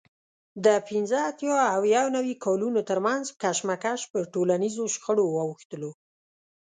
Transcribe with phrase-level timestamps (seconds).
[0.65, 5.91] د پینځه اتیا او یو نوي کالونو ترمنځ کشمکش پر ټولنیزو شخړو واوښتلو